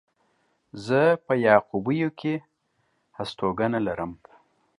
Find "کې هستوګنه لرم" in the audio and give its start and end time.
2.19-4.11